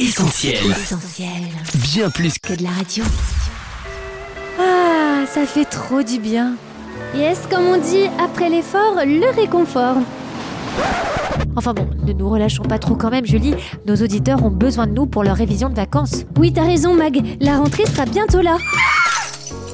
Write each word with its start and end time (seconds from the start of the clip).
Essentiel. 0.00 0.54
Essentiel. 0.70 1.28
Bien 1.74 2.08
plus 2.08 2.38
Que 2.38 2.54
de 2.54 2.62
la 2.62 2.70
radio. 2.70 3.04
Ah, 4.58 5.26
ça 5.30 5.44
fait 5.44 5.66
trop 5.66 6.02
du 6.02 6.18
bien. 6.18 6.54
Yes, 7.14 7.40
comme 7.50 7.66
on 7.66 7.76
dit, 7.76 8.06
après 8.18 8.48
l'effort, 8.48 8.94
le 9.04 9.30
réconfort. 9.38 9.96
Enfin 11.54 11.74
bon, 11.74 11.86
ne 12.02 12.14
nous 12.14 12.30
relâchons 12.30 12.62
pas 12.62 12.78
trop 12.78 12.94
quand 12.94 13.10
même, 13.10 13.26
Julie. 13.26 13.54
Nos 13.86 13.96
auditeurs 13.96 14.42
ont 14.42 14.50
besoin 14.50 14.86
de 14.86 14.92
nous 14.92 15.04
pour 15.04 15.22
leur 15.22 15.36
révision 15.36 15.68
de 15.68 15.74
vacances. 15.76 16.24
Oui, 16.38 16.50
t'as 16.50 16.64
raison, 16.64 16.94
Mag. 16.94 17.20
La 17.38 17.58
rentrée 17.58 17.84
sera 17.84 18.06
bientôt 18.06 18.40
là. 18.40 18.56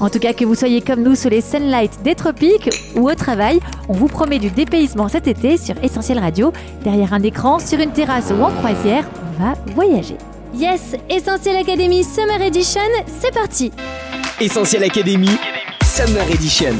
En 0.00 0.10
tout 0.10 0.18
cas, 0.18 0.32
que 0.32 0.44
vous 0.44 0.54
soyez 0.54 0.80
comme 0.80 1.02
nous 1.02 1.14
sous 1.14 1.28
les 1.28 1.40
sunlights 1.40 2.02
des 2.02 2.14
tropiques 2.14 2.70
ou 2.94 3.08
au 3.10 3.14
travail, 3.14 3.60
on 3.88 3.92
vous 3.92 4.08
promet 4.08 4.38
du 4.38 4.50
dépaysement 4.50 5.08
cet 5.08 5.26
été 5.26 5.56
sur 5.56 5.74
Essentiel 5.82 6.18
Radio, 6.18 6.52
derrière 6.82 7.12
un 7.12 7.22
écran, 7.22 7.58
sur 7.58 7.78
une 7.80 7.92
terrasse 7.92 8.30
ou 8.30 8.42
en 8.42 8.50
croisière. 8.50 9.04
On 9.38 9.42
va 9.42 9.54
voyager. 9.74 10.16
Yes, 10.54 10.96
Essentiel 11.10 11.56
Academy 11.56 12.02
Summer 12.04 12.40
Edition, 12.40 12.80
c'est 13.20 13.34
parti 13.34 13.72
Essentiel 14.40 14.84
Academy, 14.84 15.30
Summer 15.82 16.24
Edition. 16.30 16.74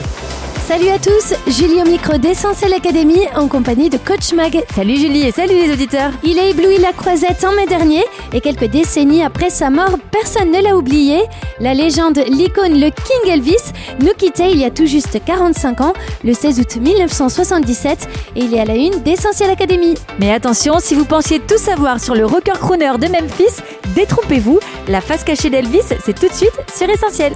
Salut 0.66 0.88
à 0.88 0.98
tous, 0.98 1.32
Julie 1.46 1.80
au 1.80 1.84
micro 1.84 2.18
d'Essentiel 2.18 2.74
Academy 2.74 3.20
en 3.36 3.46
compagnie 3.46 3.88
de 3.88 3.98
Coach 3.98 4.32
Mag. 4.32 4.64
Salut 4.74 4.96
Julie 4.96 5.22
et 5.22 5.30
salut 5.30 5.54
les 5.54 5.72
auditeurs. 5.72 6.10
Il 6.24 6.40
a 6.40 6.48
ébloui 6.48 6.78
la 6.78 6.92
croisette 6.92 7.44
en 7.44 7.52
mai 7.52 7.66
dernier 7.66 8.02
et 8.32 8.40
quelques 8.40 8.64
décennies 8.64 9.22
après 9.22 9.48
sa 9.48 9.70
mort, 9.70 9.96
personne 10.10 10.50
ne 10.50 10.60
l'a 10.60 10.76
oublié. 10.76 11.20
La 11.60 11.72
légende, 11.72 12.18
l'icône, 12.28 12.80
le 12.80 12.90
King 12.90 13.32
Elvis 13.32 13.72
nous 14.00 14.12
quittait 14.18 14.50
il 14.50 14.58
y 14.58 14.64
a 14.64 14.72
tout 14.72 14.86
juste 14.86 15.24
45 15.24 15.82
ans, 15.82 15.92
le 16.24 16.34
16 16.34 16.58
août 16.58 16.76
1977 16.80 18.08
et 18.34 18.40
il 18.40 18.52
est 18.52 18.60
à 18.60 18.64
la 18.64 18.74
une 18.74 19.04
d'Essentiel 19.04 19.50
Academy. 19.50 19.94
Mais 20.18 20.32
attention, 20.32 20.80
si 20.80 20.96
vous 20.96 21.04
pensiez 21.04 21.38
tout 21.38 21.58
savoir 21.58 22.00
sur 22.00 22.16
le 22.16 22.26
rocker 22.26 22.58
crooner 22.58 22.98
de 22.98 23.06
Memphis, 23.06 23.62
détrompez-vous, 23.94 24.58
la 24.88 25.00
face 25.00 25.22
cachée 25.22 25.48
d'Elvis, 25.48 25.94
c'est 26.04 26.18
tout 26.18 26.26
de 26.26 26.34
suite 26.34 26.58
sur 26.74 26.90
Essentiel. 26.90 27.34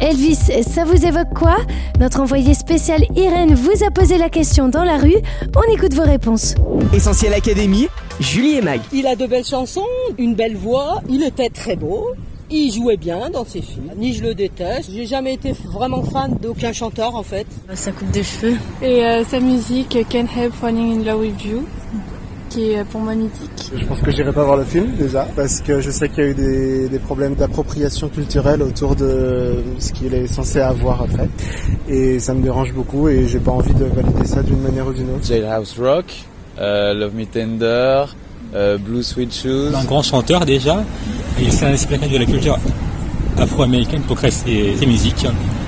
Elvis, 0.00 0.50
ça 0.62 0.84
vous 0.84 1.06
évoque 1.06 1.32
quoi? 1.34 1.56
Notre 2.00 2.20
envoyé 2.20 2.54
spécial 2.54 3.04
Irène 3.16 3.54
vous 3.54 3.84
a 3.84 3.90
posé 3.90 4.18
la 4.18 4.28
question 4.28 4.68
dans 4.68 4.84
la 4.84 4.98
rue. 4.98 5.16
On 5.56 5.72
écoute 5.72 5.94
vos 5.94 6.02
réponses. 6.02 6.54
Essentiel 6.92 7.32
Academy, 7.32 7.88
Julie 8.20 8.56
et 8.56 8.60
Mag. 8.60 8.80
Il 8.92 9.06
a 9.06 9.16
de 9.16 9.26
belles 9.26 9.44
chansons, 9.44 9.86
une 10.18 10.34
belle 10.34 10.56
voix, 10.56 11.00
il 11.08 11.22
était 11.22 11.48
très 11.48 11.76
beau. 11.76 12.08
Il 12.50 12.70
jouait 12.72 12.98
bien 12.98 13.30
dans 13.30 13.44
ses 13.44 13.62
films. 13.62 13.90
Ni 13.96 14.12
je 14.12 14.22
le 14.22 14.34
déteste. 14.34 14.90
J'ai 14.92 15.06
jamais 15.06 15.34
été 15.34 15.52
vraiment 15.52 16.02
fan 16.02 16.36
d'aucun 16.40 16.72
chanteur 16.72 17.14
en 17.16 17.22
fait. 17.22 17.46
Sa 17.72 17.90
coupe 17.90 18.10
de 18.10 18.22
cheveux. 18.22 18.56
Et 18.82 19.04
euh, 19.04 19.24
sa 19.24 19.40
musique 19.40 19.96
Can't 20.10 20.28
Help 20.36 20.52
Falling 20.54 21.00
in 21.00 21.04
Love 21.04 21.20
with 21.20 21.44
You, 21.44 21.64
qui 22.54 22.70
est 22.70 22.78
euh, 22.78 22.84
pour 22.84 23.00
moi 23.00 23.14
mythique. 23.14 23.72
Je 23.76 23.84
pense 23.84 24.00
que 24.00 24.10
j'irai 24.12 24.32
pas 24.32 24.44
voir 24.44 24.56
le 24.56 24.64
film 24.64 24.92
déjà 24.96 25.26
parce 25.34 25.60
que 25.60 25.80
je 25.80 25.90
sais 25.90 26.08
qu'il 26.08 26.24
y 26.24 26.26
a 26.26 26.30
eu 26.30 26.34
des, 26.34 26.88
des 26.88 26.98
problèmes 26.98 27.34
d'appropriation 27.34 28.08
culturelle 28.08 28.62
autour 28.62 28.94
de 28.94 29.56
ce 29.78 29.92
qu'il 29.92 30.14
est 30.14 30.26
censé 30.28 30.60
avoir 30.60 31.02
en 31.02 31.08
fait 31.08 31.28
et 31.88 32.20
ça 32.20 32.32
me 32.32 32.42
dérange 32.42 32.72
beaucoup 32.72 33.08
et 33.08 33.26
j'ai 33.26 33.40
pas 33.40 33.50
envie 33.50 33.74
de 33.74 33.84
valider 33.84 34.24
ça 34.24 34.42
d'une 34.42 34.60
manière 34.60 34.86
ou 34.86 34.92
d'une 34.92 35.10
autre. 35.10 35.26
Jailhouse 35.26 35.74
Rock, 35.80 36.06
euh, 36.60 36.94
Love 36.94 37.14
Me 37.16 37.26
Tender, 37.26 38.04
euh, 38.54 38.78
Blue 38.78 39.02
Sweet 39.02 39.34
Shoes. 39.34 39.74
Un 39.74 39.84
grand 39.84 40.02
chanteur 40.02 40.44
déjà, 40.44 40.84
et 41.40 41.42
il 41.42 41.52
s'est 41.52 41.66
inspiré 41.66 42.06
de 42.08 42.18
la 42.18 42.24
culture 42.24 42.56
afro-américaine 43.36 44.02
pour 44.02 44.16
créer 44.16 44.30
ses, 44.30 44.76
ses 44.76 44.86
musiques. 44.86 45.26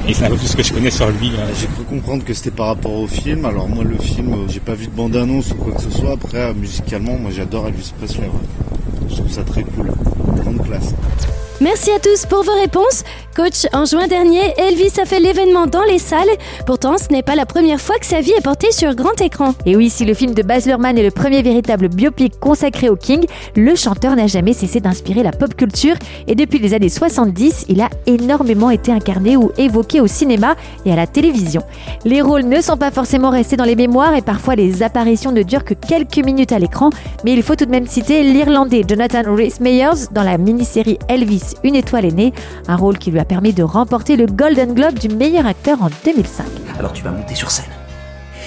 Et 0.09 0.15
c'est 0.15 0.25
un 0.25 0.31
peu 0.31 0.37
tout 0.37 0.47
ce 0.47 0.57
que 0.57 0.63
je 0.63 0.73
connais 0.73 0.91
sur 0.91 1.09
lui. 1.11 1.31
euh. 1.37 1.47
J'ai 1.59 1.67
cru 1.67 1.83
comprendre 1.85 2.25
que 2.25 2.33
c'était 2.33 2.51
par 2.53 2.69
rapport 2.69 2.93
au 2.93 3.07
film. 3.07 3.45
Alors 3.45 3.69
moi 3.69 3.83
le 3.85 3.97
film, 3.99 4.33
euh, 4.33 4.37
j'ai 4.49 4.61
pas 4.61 4.75
vu 4.75 4.87
de 4.87 4.93
bande-annonce 4.93 5.51
ou 5.51 5.57
quoi 5.57 5.73
que 5.73 5.83
ce 5.83 5.91
soit. 5.91 6.13
Après 6.13 6.39
euh, 6.51 6.55
musicalement, 6.55 7.17
moi 7.19 7.31
j'adore 7.35 7.67
Elvis 7.67 7.93
Presley. 7.99 8.31
Je 9.09 9.15
trouve 9.17 9.31
ça 9.31 9.43
très 9.43 9.63
cool. 9.65 9.91
Merci 11.61 11.91
à 11.91 11.99
tous 11.99 12.27
pour 12.27 12.43
vos 12.43 12.55
réponses. 12.61 13.03
Coach, 13.35 13.67
en 13.73 13.85
juin 13.85 14.07
dernier, 14.09 14.41
Elvis 14.57 14.99
a 15.01 15.05
fait 15.05 15.21
l'événement 15.21 15.67
dans 15.67 15.83
les 15.83 15.99
salles. 15.99 16.29
Pourtant, 16.67 16.97
ce 16.97 17.13
n'est 17.13 17.23
pas 17.23 17.35
la 17.35 17.45
première 17.45 17.81
fois 17.81 17.97
que 17.99 18.07
sa 18.07 18.21
vie 18.21 18.33
est 18.33 18.43
portée 18.43 18.73
sur 18.73 18.95
grand 18.95 19.21
écran. 19.21 19.55
Et 19.67 19.77
oui, 19.77 19.91
si 19.91 20.07
le 20.07 20.15
film 20.15 20.33
de 20.33 20.43
Baz 20.43 20.67
Luhrmann 20.67 20.97
est 20.97 21.03
le 21.03 21.11
premier 21.11 21.43
véritable 21.43 21.89
biopic 21.89 22.39
consacré 22.41 22.89
au 22.89 22.97
King, 22.97 23.27
le 23.55 23.75
chanteur 23.75 24.17
n'a 24.17 24.27
jamais 24.27 24.55
cessé 24.55 24.81
d'inspirer 24.81 25.23
la 25.23 25.33
pop 25.33 25.55
culture 25.55 25.97
et 26.27 26.35
depuis 26.35 26.59
les 26.59 26.73
années 26.73 26.89
70, 26.89 27.67
il 27.69 27.83
a 27.83 27.91
énormément 28.07 28.71
été 28.71 28.91
incarné 28.91 29.37
ou 29.37 29.51
évoqué 29.59 30.01
au 30.01 30.07
cinéma 30.07 30.57
et 30.87 30.93
à 30.93 30.97
la 30.97 31.07
télévision. 31.07 31.63
Les 32.07 32.23
rôles 32.23 32.45
ne 32.45 32.61
sont 32.63 32.79
pas 32.79 32.91
forcément 32.91 33.29
restés 33.29 33.57
dans 33.57 33.65
les 33.65 33.77
mémoires 33.77 34.15
et 34.15 34.23
parfois 34.23 34.57
les 34.57 34.83
apparitions 34.83 35.33
ne 35.33 35.43
durent 35.43 35.65
que 35.65 35.75
quelques 35.75 36.25
minutes 36.25 36.53
à 36.53 36.59
l'écran, 36.59 36.89
mais 37.25 37.35
il 37.35 37.43
faut 37.43 37.55
tout 37.55 37.67
de 37.67 37.71
même 37.71 37.87
citer 37.87 38.23
l'Irlandais 38.23 38.83
Jonathan 38.87 39.23
Rhys 39.27 39.55
Meyers 39.61 40.09
dans 40.11 40.23
la 40.23 40.39
mini-série 40.67 40.99
Elvis, 41.09 41.55
une 41.63 41.77
étoile 41.77 42.05
est 42.05 42.13
née, 42.13 42.33
un 42.67 42.77
rôle 42.77 42.99
qui 42.99 43.11
lui 43.11 43.21
a 43.21 43.25
permis 43.25 43.53
de 43.53 43.63
remporter 43.63 44.17
le 44.17 44.27
Golden 44.27 44.75
Globe 44.75 44.99
du 44.99 45.09
meilleur 45.09 45.47
acteur 45.47 45.81
en 45.81 45.89
2005. 46.05 46.45
Alors 46.79 46.93
tu 46.93 47.05
vas 47.05 47.11
monter 47.11 47.35
sur 47.35 47.51
scène. 47.51 47.71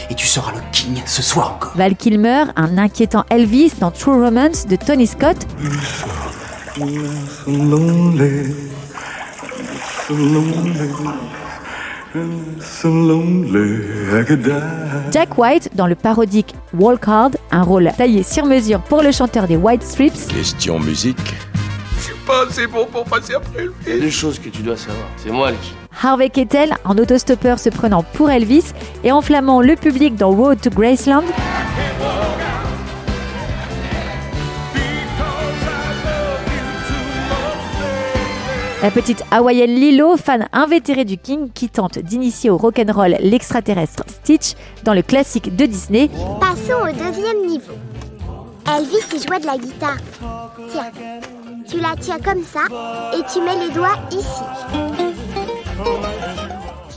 Et 0.10 0.16
tu 0.16 0.26
seras 0.26 0.52
le 0.52 0.60
king 0.72 1.02
ce 1.06 1.22
soir 1.22 1.54
encore. 1.56 1.72
Val 1.76 1.96
Kilmer, 1.96 2.46
un 2.56 2.78
inquiétant 2.78 3.24
Elvis 3.30 3.74
dans 3.80 3.92
True 3.92 4.22
Romance 4.22 4.68
de 4.68 4.76
Tony 4.76 5.08
Scott, 5.08 5.38
Jack 15.12 15.38
White 15.38 15.70
dans 15.76 15.88
le 15.88 15.96
parodique 15.96 16.56
Walk 16.78 17.08
Hard, 17.08 17.38
un 17.52 17.62
rôle 17.62 17.92
taillé 17.98 18.24
sur 18.24 18.46
mesure 18.46 18.82
pour 18.82 19.04
le 19.04 19.12
chanteur 19.12 19.48
des 19.48 19.56
White 19.56 19.84
Strips, 19.84 20.28
Question 20.34 20.80
musique. 20.80 21.18
Pas 22.30 22.46
assez 22.46 22.68
bon 22.68 22.86
pour 22.86 23.06
passer 23.06 23.34
après 23.34 23.66
le 23.66 23.74
Il 23.88 23.94
y 23.94 23.98
a 23.98 24.00
deux 24.02 24.12
choses 24.12 24.38
que 24.38 24.50
tu 24.50 24.62
dois 24.62 24.78
savoir. 24.78 25.08
C'est 25.18 25.32
moi 25.32 25.50
le 25.50 25.58
king. 25.58 25.74
Harvey 26.00 26.30
Keitel, 26.30 26.76
un 26.86 26.96
autostoppeur 26.96 27.58
se 27.58 27.70
prenant 27.70 28.04
pour 28.04 28.30
Elvis 28.30 28.66
et 29.04 29.12
enflammant 29.12 29.62
le 29.62 29.76
public 29.76 30.16
dans 30.16 30.30
Road 30.30 30.62
to 30.62 30.70
Graceland. 30.70 31.24
La 38.84 38.92
petite 38.92 39.24
hawaïenne 39.32 39.74
Lilo, 39.74 40.16
fan 40.16 40.48
invétérée 40.54 41.06
du 41.06 41.18
King, 41.18 41.50
qui 41.52 41.68
tente 41.68 41.98
d'initier 41.98 42.52
au 42.52 42.58
rock'n'roll 42.58 43.18
l'extraterrestre 43.22 44.04
Stitch 44.06 44.54
dans 44.84 44.94
le 44.94 45.02
classique 45.02 45.56
de 45.56 45.66
Disney. 45.66 46.12
Passons 46.40 46.84
au 46.84 46.92
deuxième 46.92 47.48
niveau. 47.48 47.74
Elvis 48.68 48.98
il 49.16 49.28
jouait 49.28 49.40
de 49.40 49.48
la 49.48 49.58
guitare. 49.58 49.98
Tiens, 50.72 50.92
tu 51.68 51.80
la 51.80 51.96
tiens 52.00 52.20
comme 52.20 52.44
ça 52.44 52.62
et 53.14 53.22
tu 53.32 53.42
mets 53.42 53.68
les 53.68 53.74
doigts 53.74 53.98
ici. 54.12 54.44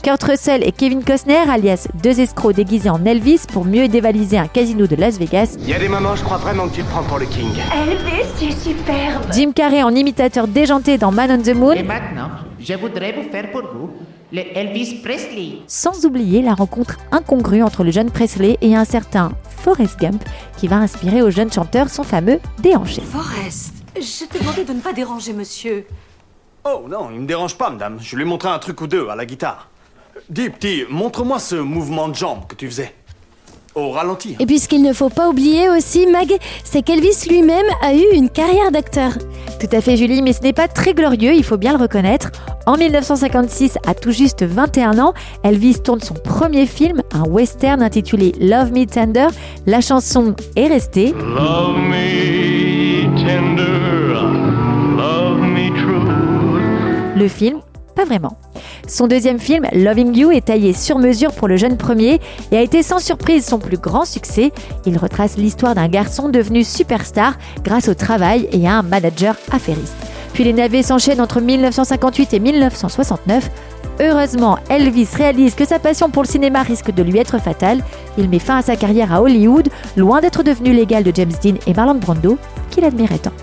Kurt 0.01 0.21
Russell 0.23 0.63
et 0.67 0.73
Kevin 0.73 1.01
Costner, 1.03 1.49
alias 1.49 1.87
deux 2.03 2.19
escrocs 2.19 2.53
déguisés 2.53 2.89
en 2.89 3.03
Elvis 3.05 3.41
pour 3.51 3.63
mieux 3.63 3.87
dévaliser 3.87 4.37
un 4.37 4.47
casino 4.47 4.85
de 4.85 4.97
Las 4.97 5.17
Vegas. 5.17 5.55
Il 5.59 5.69
y 5.69 5.73
a 5.73 5.79
des 5.79 5.87
moments, 5.87 6.15
je 6.15 6.23
crois 6.23 6.37
vraiment 6.37 6.67
que 6.67 6.75
tu 6.75 6.83
te 6.83 6.89
prends 6.89 7.03
pour 7.03 7.19
le 7.19 7.25
king. 7.25 7.47
Elvis, 7.73 8.27
tu 8.37 8.45
es 8.45 8.51
superbe. 8.51 9.23
Jim 9.31 9.51
Carrey 9.55 9.81
en 9.81 9.95
imitateur 9.95 10.47
déjanté 10.47 10.97
dans 10.97 11.11
Man 11.11 11.31
on 11.31 11.41
the 11.41 11.55
Moon. 11.55 11.71
Et 11.71 11.83
maintenant, 11.83 12.29
je 12.59 12.73
voudrais 12.73 13.13
vous 13.13 13.29
faire 13.31 13.49
pour 13.51 13.61
vous 13.61 13.91
le 14.33 14.41
Elvis 14.57 14.95
Presley. 15.03 15.59
Sans 15.67 16.05
oublier 16.05 16.41
la 16.41 16.53
rencontre 16.53 16.97
incongrue 17.11 17.63
entre 17.63 17.85
le 17.85 17.91
jeune 17.91 18.11
Presley 18.11 18.57
et 18.61 18.75
un 18.75 18.83
certain 18.83 19.31
Forrest 19.59 19.97
Gump 19.99 20.21
qui 20.57 20.67
va 20.67 20.77
inspirer 20.77 21.21
au 21.21 21.29
jeune 21.29 21.51
chanteur 21.51 21.89
son 21.89 22.03
fameux 22.03 22.39
déhanché. 22.61 23.01
Forrest, 23.01 23.82
je 23.95 24.25
t'ai 24.25 24.39
demandé 24.39 24.63
de 24.63 24.73
ne 24.73 24.79
pas 24.79 24.93
déranger 24.93 25.33
monsieur. 25.33 25.85
Oh 26.65 26.85
non, 26.89 27.09
il 27.13 27.19
me 27.19 27.27
dérange 27.27 27.57
pas, 27.57 27.69
madame. 27.69 27.97
Je 28.01 28.15
lui 28.15 28.23
ai 28.23 28.25
montré 28.25 28.49
un 28.49 28.59
truc 28.59 28.79
ou 28.81 28.87
deux 28.87 29.09
à 29.09 29.15
la 29.15 29.25
guitare. 29.25 29.69
Dis, 30.29 30.49
petit, 30.49 30.83
montre-moi 30.89 31.39
ce 31.39 31.55
mouvement 31.55 32.07
de 32.07 32.15
jambe 32.15 32.47
que 32.47 32.55
tu 32.55 32.67
faisais. 32.67 32.93
Au 33.75 33.89
ralenti. 33.89 34.35
Et 34.39 34.45
puis 34.45 34.59
ce 34.59 34.67
qu'il 34.67 34.83
ne 34.83 34.93
faut 34.93 35.09
pas 35.09 35.29
oublier 35.29 35.67
aussi, 35.67 36.05
Mag, 36.05 36.31
c'est 36.63 36.83
qu'Elvis 36.83 37.25
lui-même 37.27 37.65
a 37.81 37.95
eu 37.95 38.05
une 38.13 38.29
carrière 38.29 38.71
d'acteur. 38.71 39.13
Tout 39.59 39.75
à 39.75 39.81
fait 39.81 39.97
Julie, 39.97 40.21
mais 40.21 40.31
ce 40.31 40.41
n'est 40.41 40.53
pas 40.53 40.67
très 40.67 40.93
glorieux, 40.93 41.33
il 41.33 41.43
faut 41.43 41.57
bien 41.57 41.75
le 41.75 41.81
reconnaître. 41.81 42.31
En 42.67 42.77
1956, 42.77 43.79
à 43.87 43.95
tout 43.95 44.11
juste 44.11 44.43
21 44.43 44.99
ans, 44.99 45.13
Elvis 45.43 45.81
tourne 45.81 46.01
son 46.01 46.13
premier 46.13 46.67
film, 46.67 47.01
un 47.13 47.23
western 47.23 47.81
intitulé 47.81 48.33
Love 48.39 48.71
Me 48.71 48.85
Tender. 48.85 49.27
La 49.65 49.81
chanson 49.81 50.35
est 50.55 50.67
restée. 50.67 51.11
Love 51.13 51.77
me 51.77 52.52
Le 57.15 57.27
film, 57.27 57.59
pas 57.95 58.05
vraiment. 58.05 58.37
Son 58.87 59.07
deuxième 59.07 59.39
film, 59.39 59.65
Loving 59.71 60.15
You, 60.15 60.31
est 60.31 60.45
taillé 60.45 60.73
sur 60.73 60.99
mesure 60.99 61.31
pour 61.31 61.47
le 61.47 61.57
jeune 61.57 61.77
premier 61.77 62.19
et 62.51 62.57
a 62.57 62.61
été 62.61 62.83
sans 62.83 62.99
surprise 62.99 63.45
son 63.45 63.59
plus 63.59 63.77
grand 63.77 64.05
succès. 64.05 64.51
Il 64.85 64.97
retrace 64.97 65.37
l'histoire 65.37 65.75
d'un 65.75 65.87
garçon 65.87 66.27
devenu 66.29 66.63
superstar 66.63 67.37
grâce 67.63 67.87
au 67.87 67.93
travail 67.93 68.49
et 68.51 68.67
à 68.67 68.79
un 68.79 68.81
manager 68.81 69.35
affairiste. 69.51 69.95
Puis 70.33 70.43
les 70.43 70.53
navets 70.53 70.83
s'enchaînent 70.83 71.21
entre 71.21 71.39
1958 71.39 72.33
et 72.33 72.39
1969. 72.39 73.49
Heureusement, 73.99 74.57
Elvis 74.69 75.09
réalise 75.15 75.55
que 75.55 75.65
sa 75.65 75.79
passion 75.79 76.09
pour 76.09 76.23
le 76.23 76.27
cinéma 76.27 76.63
risque 76.63 76.91
de 76.91 77.03
lui 77.03 77.19
être 77.19 77.39
fatale. 77.39 77.83
Il 78.17 78.29
met 78.29 78.39
fin 78.39 78.57
à 78.57 78.61
sa 78.61 78.75
carrière 78.75 79.13
à 79.13 79.21
Hollywood, 79.21 79.69
loin 79.97 80.21
d'être 80.21 80.43
devenu 80.43 80.73
l'égal 80.73 81.03
de 81.03 81.11
James 81.13 81.31
Dean 81.43 81.55
et 81.67 81.73
Marlon 81.73 81.95
Brando, 81.95 82.37
qu'il 82.69 82.85
admirait 82.85 83.19
tant. 83.19 83.33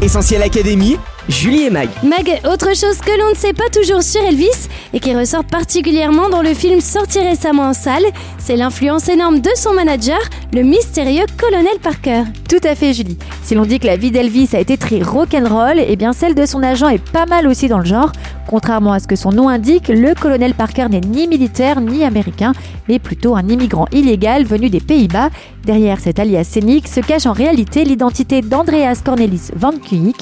Essentiel 0.00 0.42
Académie, 0.42 0.96
Julie 1.28 1.62
et 1.62 1.70
Mag. 1.70 1.88
Mag, 2.02 2.40
autre 2.44 2.74
chose 2.76 2.98
que 2.98 3.18
l'on 3.18 3.30
ne 3.30 3.36
sait 3.36 3.52
pas 3.52 3.68
toujours 3.72 4.02
sur 4.02 4.22
Elvis 4.22 4.68
et 4.92 5.00
qui 5.00 5.14
ressort 5.14 5.44
particulièrement 5.44 6.28
dans 6.28 6.42
le 6.42 6.54
film 6.54 6.80
sorti 6.80 7.20
récemment 7.20 7.68
en 7.68 7.72
salle, 7.72 8.04
c'est 8.38 8.56
l'influence 8.56 9.08
énorme 9.08 9.40
de 9.40 9.50
son 9.56 9.72
manager, 9.72 10.18
le 10.52 10.62
mystérieux 10.62 11.26
colonel 11.38 11.78
Parker. 11.82 12.24
Tout 12.48 12.60
à 12.64 12.74
fait 12.74 12.92
Julie. 12.92 13.18
Si 13.42 13.54
l'on 13.54 13.64
dit 13.64 13.78
que 13.78 13.86
la 13.86 13.96
vie 13.96 14.10
d'Elvis 14.10 14.50
a 14.52 14.60
été 14.60 14.76
très 14.76 15.00
rock'n'roll, 15.00 15.78
et 15.78 15.86
eh 15.88 15.96
bien 15.96 16.12
celle 16.12 16.34
de 16.34 16.46
son 16.46 16.62
agent 16.62 16.88
est 16.88 17.02
pas 17.10 17.26
mal 17.26 17.46
aussi 17.46 17.68
dans 17.68 17.78
le 17.78 17.84
genre. 17.84 18.12
Contrairement 18.46 18.92
à 18.92 18.98
ce 18.98 19.06
que 19.06 19.16
son 19.16 19.30
nom 19.30 19.48
indique, 19.48 19.88
le 19.88 20.14
colonel 20.14 20.54
Parker 20.54 20.88
n'est 20.90 21.00
ni 21.00 21.26
militaire 21.26 21.80
ni 21.80 22.04
américain, 22.04 22.52
mais 22.88 22.98
plutôt 22.98 23.36
un 23.36 23.48
immigrant 23.48 23.86
illégal 23.92 24.44
venu 24.44 24.70
des 24.70 24.80
Pays-Bas. 24.80 25.30
Derrière 25.64 26.00
cet 26.00 26.18
alias 26.18 26.44
scénique 26.44 26.88
se 26.88 27.00
cache 27.00 27.26
en 27.26 27.32
réalité 27.32 27.84
l'identité 27.84 28.42
d'Andreas 28.42 29.00
Cornelis 29.04 29.50
van 29.54 29.72
Kuijk, 29.72 30.16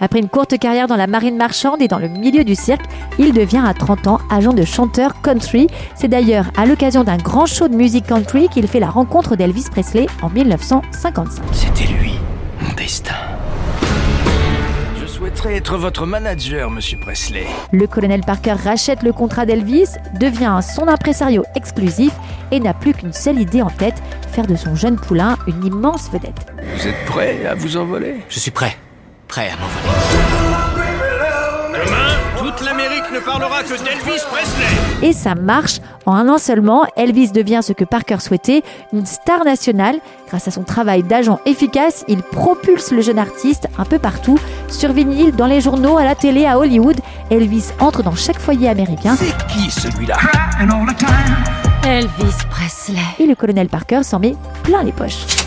après 0.00 0.20
une 0.20 0.28
courte 0.28 0.58
carrière 0.58 0.88
dans 0.88 0.96
la 0.96 1.06
marine 1.06 1.36
marchande 1.36 1.80
et 1.80 1.88
dans 1.88 1.98
le 1.98 2.08
milieu 2.08 2.44
du 2.44 2.54
cirque, 2.54 2.84
il 3.18 3.32
devient 3.32 3.62
à 3.64 3.72
30 3.72 4.06
ans 4.06 4.18
agent 4.30 4.52
de 4.52 4.64
chanteur 4.64 5.22
country. 5.22 5.68
C'est 5.94 6.08
d'ailleurs 6.08 6.46
à 6.56 6.66
l'occasion 6.66 7.02
d'un 7.02 7.16
grand 7.16 7.46
show 7.46 7.68
de 7.68 7.74
musique 7.74 8.06
country 8.06 8.48
qu'il 8.48 8.66
fait 8.68 8.80
la 8.80 8.90
rencontre 8.90 9.36
d'Elvis 9.36 9.66
Presley 9.70 10.06
en 10.22 10.28
1955. 10.28 11.42
C'était 11.52 11.92
lui, 11.92 12.12
mon 12.60 12.74
destin. 12.74 13.35
Être 15.48 15.78
votre 15.78 16.06
manager, 16.06 16.70
monsieur 16.70 16.98
Presley. 16.98 17.46
Le 17.72 17.86
colonel 17.86 18.20
Parker 18.20 18.52
rachète 18.52 19.02
le 19.02 19.12
contrat 19.12 19.46
d'Elvis, 19.46 19.88
devient 20.20 20.58
son 20.60 20.88
impresario 20.88 21.44
exclusif 21.54 22.12
et 22.50 22.60
n'a 22.60 22.74
plus 22.74 22.92
qu'une 22.92 23.12
seule 23.12 23.40
idée 23.40 23.62
en 23.62 23.70
tête, 23.70 24.02
faire 24.32 24.46
de 24.46 24.56
son 24.56 24.74
jeune 24.74 24.96
poulain 24.96 25.36
une 25.46 25.64
immense 25.64 26.10
vedette. 26.10 26.52
Vous 26.76 26.88
êtes 26.88 27.04
prêt 27.06 27.46
à 27.46 27.54
vous 27.54 27.76
envoler? 27.76 28.16
Je 28.28 28.40
suis 28.40 28.50
prêt 28.50 28.76
prêt 29.28 29.50
à 29.50 29.56
m'envoler. 29.56 30.35
Demain, 33.16 33.24
toute 33.24 33.24
l'Amérique 33.24 33.24
ne 33.24 33.24
parlera 33.24 33.62
que 33.62 33.84
d'Elvis 33.84 34.22
Presley. 34.30 35.08
Et 35.08 35.12
ça 35.12 35.34
marche. 35.34 35.80
En 36.06 36.14
un 36.14 36.28
an 36.28 36.38
seulement, 36.38 36.86
Elvis 36.96 37.32
devient 37.32 37.60
ce 37.62 37.72
que 37.72 37.84
Parker 37.84 38.20
souhaitait, 38.20 38.62
une 38.92 39.06
star 39.06 39.44
nationale. 39.44 39.96
Grâce 40.28 40.48
à 40.48 40.50
son 40.50 40.62
travail 40.62 41.02
d'agent 41.02 41.40
efficace, 41.46 42.04
il 42.08 42.22
propulse 42.22 42.90
le 42.92 43.00
jeune 43.00 43.18
artiste 43.18 43.68
un 43.78 43.84
peu 43.84 43.98
partout, 43.98 44.38
sur 44.68 44.92
vinyle, 44.92 45.34
dans 45.34 45.46
les 45.46 45.60
journaux, 45.60 45.96
à 45.96 46.04
la 46.04 46.14
télé, 46.14 46.46
à 46.46 46.58
Hollywood. 46.58 46.96
Elvis 47.30 47.70
entre 47.80 48.02
dans 48.02 48.14
chaque 48.14 48.38
foyer 48.38 48.68
américain. 48.68 49.16
C'est 49.18 49.36
qui 49.48 49.70
celui-là? 49.70 50.16
Elvis 51.84 52.44
Presley. 52.50 53.00
Et 53.18 53.26
le 53.26 53.34
colonel 53.34 53.68
Parker 53.68 54.02
s'en 54.02 54.18
met 54.18 54.34
plein 54.62 54.82
les 54.82 54.92
poches. 54.92 55.45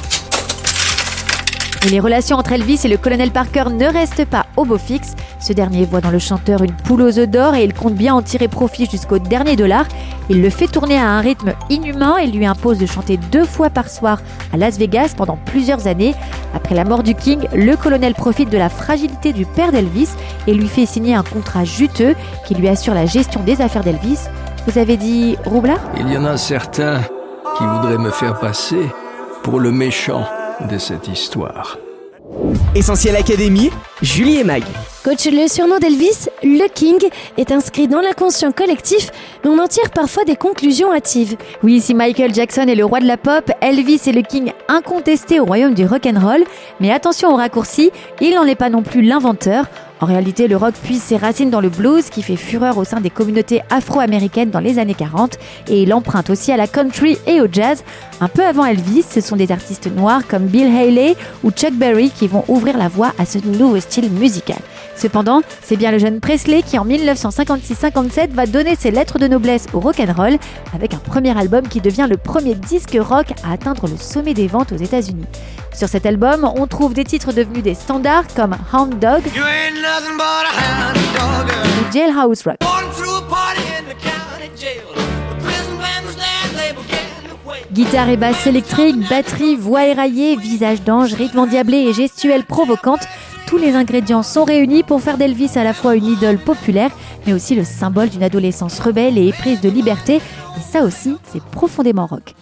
Et 1.85 1.89
les 1.89 2.01
relations 2.01 2.35
entre 2.35 2.51
Elvis 2.51 2.81
et 2.83 2.89
le 2.89 2.97
colonel 2.97 3.31
Parker 3.31 3.65
ne 3.71 3.85
restent 3.85 4.25
pas 4.25 4.47
au 4.57 4.65
beau 4.65 4.77
fixe. 4.77 5.15
Ce 5.39 5.53
dernier 5.53 5.85
voit 5.85 6.01
dans 6.01 6.11
le 6.11 6.19
chanteur 6.19 6.61
une 6.61 6.73
poule 6.73 7.01
aux 7.03 7.19
œufs 7.19 7.29
d'or 7.29 7.55
et 7.55 7.63
il 7.63 7.73
compte 7.73 7.93
bien 7.93 8.13
en 8.13 8.21
tirer 8.21 8.49
profit 8.49 8.89
jusqu'au 8.89 9.17
dernier 9.17 9.55
dollar. 9.55 9.85
Il 10.29 10.41
le 10.41 10.49
fait 10.49 10.67
tourner 10.67 10.97
à 10.97 11.07
un 11.07 11.21
rythme 11.21 11.53
inhumain 11.69 12.17
et 12.17 12.27
lui 12.27 12.45
impose 12.45 12.79
de 12.79 12.85
chanter 12.85 13.15
deux 13.15 13.45
fois 13.45 13.69
par 13.69 13.89
soir 13.89 14.19
à 14.51 14.57
Las 14.57 14.77
Vegas 14.77 15.13
pendant 15.15 15.37
plusieurs 15.37 15.87
années. 15.87 16.15
Après 16.53 16.75
la 16.75 16.83
mort 16.83 17.01
du 17.01 17.15
King, 17.15 17.47
le 17.55 17.77
colonel 17.77 18.13
profite 18.13 18.49
de 18.49 18.57
la 18.57 18.67
fragilité 18.67 19.31
du 19.31 19.45
père 19.45 19.71
d'Elvis 19.71 20.09
et 20.47 20.53
lui 20.53 20.67
fait 20.67 20.85
signer 20.85 21.15
un 21.15 21.23
contrat 21.23 21.63
juteux 21.63 22.13
qui 22.45 22.55
lui 22.55 22.67
assure 22.67 22.93
la 22.93 23.05
gestion 23.05 23.41
des 23.43 23.61
affaires 23.61 23.85
d'Elvis. 23.85 24.19
Vous 24.67 24.77
avez 24.77 24.97
dit 24.97 25.37
Roublard? 25.45 25.79
Il 25.97 26.11
y 26.11 26.17
en 26.17 26.25
a 26.25 26.35
certains 26.35 26.99
qui 27.57 27.63
voudraient 27.63 27.97
me 27.97 28.11
faire 28.11 28.37
passer 28.37 28.81
pour 29.43 29.61
le 29.61 29.71
méchant 29.71 30.25
de 30.67 30.77
cette 30.77 31.07
histoire. 31.07 31.77
Essentiel 32.75 33.15
Académie, 33.15 33.71
Julie 34.01 34.37
et 34.37 34.43
Mag. 34.43 34.63
Coach, 35.03 35.25
le 35.25 35.47
surnom 35.47 35.79
d'Elvis, 35.79 36.27
le 36.43 36.67
King, 36.67 36.99
est 37.37 37.51
inscrit 37.51 37.87
dans 37.87 38.01
l'inconscient 38.01 38.51
collectif, 38.51 39.09
mais 39.43 39.49
on 39.49 39.57
en 39.57 39.67
tire 39.67 39.89
parfois 39.89 40.25
des 40.25 40.35
conclusions 40.35 40.93
hâtives. 40.93 41.37
Oui, 41.63 41.81
si 41.81 41.95
Michael 41.95 42.33
Jackson 42.33 42.67
est 42.67 42.75
le 42.75 42.85
roi 42.85 42.99
de 42.99 43.07
la 43.07 43.17
pop, 43.17 43.49
Elvis 43.61 44.01
est 44.07 44.11
le 44.11 44.21
King 44.21 44.51
incontesté 44.67 45.39
au 45.39 45.45
royaume 45.45 45.73
du 45.73 45.85
rock'n'roll. 45.85 46.43
Mais 46.79 46.91
attention 46.91 47.29
au 47.29 47.35
raccourci, 47.35 47.91
il 48.21 48.35
n'en 48.35 48.45
est 48.45 48.55
pas 48.55 48.69
non 48.69 48.83
plus 48.83 49.01
l'inventeur. 49.01 49.65
En 50.01 50.05
réalité, 50.05 50.47
le 50.47 50.55
rock 50.55 50.75
puise 50.81 51.01
ses 51.01 51.17
racines 51.17 51.49
dans 51.49 51.59
le 51.59 51.69
blues 51.69 52.09
qui 52.09 52.21
fait 52.21 52.37
fureur 52.37 52.77
au 52.77 52.85
sein 52.85 53.01
des 53.01 53.09
communautés 53.09 53.61
afro-américaines 53.69 54.49
dans 54.49 54.61
les 54.61 54.79
années 54.79 54.93
40 54.93 55.37
et 55.67 55.83
il 55.83 55.93
emprunte 55.93 56.29
aussi 56.29 56.53
à 56.53 56.57
la 56.57 56.67
country 56.67 57.17
et 57.27 57.41
au 57.41 57.47
jazz. 57.51 57.83
Un 58.21 58.29
peu 58.29 58.45
avant 58.45 58.65
Elvis, 58.65 59.03
ce 59.09 59.19
sont 59.19 59.35
des 59.35 59.51
artistes 59.51 59.87
noirs 59.93 60.25
comme 60.25 60.45
Bill 60.45 60.67
Haley 60.67 61.15
ou 61.43 61.51
Chuck 61.51 61.73
Berry 61.73 62.11
qui 62.11 62.27
vont 62.27 62.45
ouvrir 62.47 62.77
la 62.77 62.87
voie 62.87 63.11
à 63.17 63.25
ce 63.25 63.39
nouveau 63.39 63.79
style 63.81 64.09
musical. 64.09 64.59
Cependant, 64.99 65.41
c'est 65.63 65.77
bien 65.77 65.91
le 65.91 65.97
jeune 65.97 66.19
Presley 66.19 66.61
qui 66.61 66.77
en 66.77 66.85
1956-57 66.85 68.31
va 68.31 68.45
donner 68.45 68.75
ses 68.75 68.91
lettres 68.91 69.17
de 69.17 69.27
noblesse 69.27 69.67
au 69.71 69.79
rock'n'roll 69.79 70.37
avec 70.75 70.93
un 70.93 70.97
premier 70.97 71.37
album 71.37 71.69
qui 71.69 71.79
devient 71.79 72.07
le 72.09 72.17
premier 72.17 72.53
disque 72.53 72.97
rock 72.99 73.27
à 73.45 73.53
atteindre 73.53 73.87
le 73.87 73.95
sommet 73.95 74.33
des 74.33 74.47
ventes 74.47 74.73
aux 74.73 74.77
États-Unis. 74.77 75.23
Sur 75.73 75.87
cet 75.87 76.05
album, 76.05 76.51
on 76.53 76.67
trouve 76.67 76.93
des 76.93 77.05
titres 77.05 77.31
devenus 77.31 77.63
des 77.63 77.75
standards 77.75 78.27
comme 78.35 78.57
Hound 78.73 78.99
Dog 78.99 79.21
ou 79.25 79.29
Jailhouse 81.93 82.43
Rock. 82.43 82.57
Guitare 87.71 88.09
et 88.09 88.17
basse 88.17 88.47
électrique, 88.47 89.07
batterie, 89.07 89.55
voix 89.55 89.85
éraillée, 89.85 90.35
visage 90.35 90.81
d'ange, 90.81 91.13
rythme 91.13 91.39
endiablé 91.39 91.77
et 91.77 91.93
gestuelle 91.93 92.43
provocante, 92.43 92.99
tous 93.49 93.57
les 93.57 93.73
ingrédients 93.73 94.21
sont 94.21 94.43
réunis 94.43 94.83
pour 94.83 95.01
faire 95.01 95.17
d'Elvis 95.17 95.49
à 95.55 95.63
la 95.63 95.73
fois 95.73 95.95
une 95.95 96.05
idole 96.05 96.37
populaire, 96.37 96.91
mais 97.25 97.33
aussi 97.33 97.55
le 97.55 97.63
symbole 97.63 98.09
d'une 98.09 98.21
adolescence 98.21 98.79
rebelle 98.79 99.17
et 99.17 99.29
éprise 99.29 99.59
de 99.59 99.69
liberté. 99.69 100.17
Et 100.17 100.61
ça 100.61 100.83
aussi, 100.83 101.17
c'est 101.23 101.41
profondément 101.41 102.05
rock. 102.05 102.35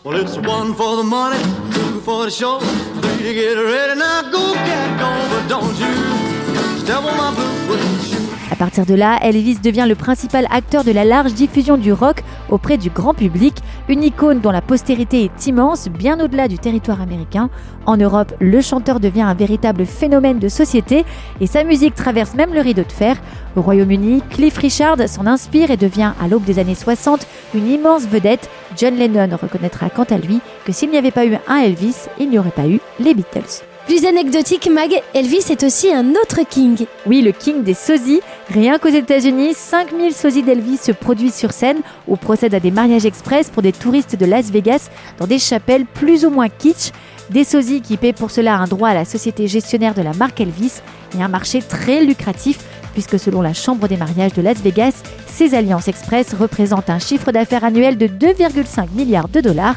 À 8.51 8.55
partir 8.57 8.85
de 8.85 8.93
là, 8.93 9.17
Elvis 9.21 9.59
devient 9.63 9.85
le 9.87 9.95
principal 9.95 10.45
acteur 10.51 10.83
de 10.83 10.91
la 10.91 11.05
large 11.05 11.33
diffusion 11.33 11.77
du 11.77 11.93
rock 11.93 12.21
auprès 12.49 12.77
du 12.77 12.89
grand 12.89 13.13
public, 13.13 13.55
une 13.89 14.03
icône 14.03 14.39
dont 14.39 14.51
la 14.51 14.61
postérité 14.61 15.23
est 15.23 15.47
immense, 15.47 15.87
bien 15.89 16.19
au-delà 16.19 16.47
du 16.47 16.57
territoire 16.57 17.01
américain. 17.01 17.49
En 17.85 17.97
Europe, 17.97 18.33
le 18.39 18.61
chanteur 18.61 18.99
devient 18.99 19.21
un 19.21 19.33
véritable 19.33 19.85
phénomène 19.85 20.39
de 20.39 20.49
société 20.49 21.05
et 21.39 21.47
sa 21.47 21.63
musique 21.63 21.95
traverse 21.95 22.35
même 22.35 22.53
le 22.53 22.61
rideau 22.61 22.83
de 22.83 22.91
fer. 22.91 23.17
Au 23.55 23.61
Royaume-Uni, 23.61 24.21
Cliff 24.29 24.57
Richard 24.57 24.97
s'en 25.07 25.25
inspire 25.25 25.71
et 25.71 25.77
devient, 25.77 26.13
à 26.21 26.27
l'aube 26.27 26.43
des 26.43 26.59
années 26.59 26.75
60, 26.75 27.25
une 27.55 27.67
immense 27.67 28.07
vedette. 28.07 28.49
John 28.75 28.95
Lennon 28.95 29.37
reconnaîtra 29.41 29.89
quant 29.89 30.03
à 30.03 30.17
lui 30.17 30.39
que 30.65 30.71
s'il 30.71 30.91
n'y 30.91 30.97
avait 30.97 31.11
pas 31.11 31.25
eu 31.25 31.35
un 31.47 31.57
Elvis, 31.57 32.07
il 32.19 32.29
n'y 32.29 32.39
aurait 32.39 32.51
pas 32.51 32.67
eu 32.67 32.79
les 32.99 33.13
Beatles. 33.13 33.66
Plus 33.87 34.05
anecdotique, 34.05 34.69
Mag, 34.69 35.01
Elvis 35.13 35.45
est 35.49 35.63
aussi 35.63 35.93
un 35.93 36.09
autre 36.11 36.41
king. 36.49 36.85
Oui, 37.05 37.21
le 37.21 37.31
king 37.31 37.63
des 37.63 37.73
sosies. 37.73 38.19
Rien 38.49 38.79
qu'aux 38.79 38.89
États-Unis, 38.89 39.53
5000 39.53 40.13
sosies 40.13 40.43
d'Elvis 40.43 40.75
se 40.75 40.91
produisent 40.91 41.35
sur 41.35 41.53
scène 41.53 41.77
ou 42.05 42.17
procèdent 42.17 42.55
à 42.55 42.59
des 42.59 42.69
mariages 42.69 43.05
express 43.05 43.49
pour 43.49 43.61
des 43.61 43.71
touristes 43.71 44.17
de 44.17 44.25
Las 44.25 44.51
Vegas 44.51 44.89
dans 45.19 45.25
des 45.25 45.39
chapelles 45.39 45.85
plus 45.85 46.25
ou 46.25 46.29
moins 46.29 46.49
kitsch. 46.49 46.91
Des 47.29 47.45
sosies 47.45 47.79
qui 47.79 47.95
paient 47.95 48.11
pour 48.11 48.29
cela 48.29 48.57
un 48.57 48.67
droit 48.67 48.89
à 48.89 48.93
la 48.93 49.05
société 49.05 49.47
gestionnaire 49.47 49.93
de 49.93 50.01
la 50.01 50.11
marque 50.11 50.41
Elvis 50.41 50.81
et 51.17 51.23
un 51.23 51.29
marché 51.29 51.61
très 51.61 52.03
lucratif 52.03 52.59
puisque 52.91 53.19
selon 53.19 53.41
la 53.41 53.53
Chambre 53.53 53.87
des 53.87 53.95
mariages 53.95 54.33
de 54.33 54.41
Las 54.41 54.57
Vegas, 54.57 55.03
ces 55.27 55.53
alliances 55.53 55.87
express 55.87 56.33
représentent 56.33 56.89
un 56.89 56.99
chiffre 56.99 57.31
d'affaires 57.31 57.63
annuel 57.63 57.97
de 57.97 58.07
2,5 58.07 58.87
milliards 58.95 59.29
de 59.29 59.39
dollars. 59.39 59.75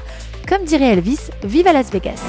Comme 0.48 0.64
dirait 0.64 0.92
Elvis, 0.92 1.18
vive 1.44 1.66
à 1.66 1.72
Las 1.72 1.90
Vegas. 1.90 2.20